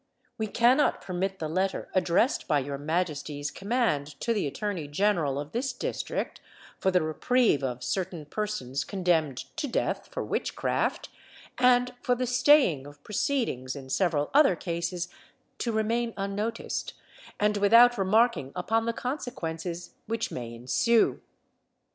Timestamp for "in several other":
13.75-14.55